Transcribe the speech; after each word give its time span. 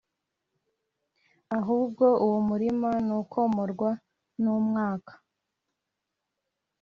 ahubwo 1.57 2.05
uwo 2.25 2.39
murima 2.49 2.89
nukom 3.07 3.53
rwa 3.71 3.91
n 4.41 4.43
umwaka 4.57 5.13